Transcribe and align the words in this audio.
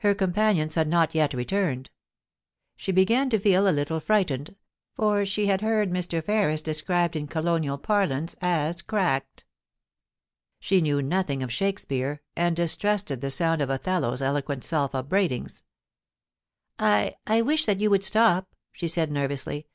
Her 0.00 0.14
companions 0.14 0.74
had 0.74 0.88
not 0.88 1.14
yet 1.14 1.32
returned. 1.32 1.88
She 2.76 2.92
began 2.92 3.30
to 3.30 3.38
feel 3.38 3.66
a 3.66 3.72
little 3.72 3.98
frightened, 3.98 4.56
for 4.94 5.24
she 5.24 5.46
had 5.46 5.62
heard 5.62 5.88
Mr. 5.90 6.22
Ferris 6.22 6.60
described 6.60 7.16
in 7.16 7.26
colonial 7.26 7.78
parlance 7.78 8.36
as 8.42 8.82
* 8.82 8.82
cracked.' 8.82 9.46
She 10.60 10.82
knew 10.82 11.00
nothing 11.00 11.42
of 11.42 11.50
Shakespeare, 11.50 12.20
and 12.36 12.54
distrusted 12.54 13.22
the 13.22 13.30
sound 13.30 13.62
of 13.62 13.70
Othello's 13.70 14.20
eloquent 14.20 14.64
self 14.64 14.92
upbraidings. 14.92 15.62
* 16.26 16.78
I— 16.78 17.16
I 17.26 17.40
wish 17.40 17.64
that 17.64 17.80
you 17.80 17.88
would 17.88 18.04
stop,' 18.04 18.54
she 18.70 18.86
said 18.86 19.10
nervously. 19.10 19.62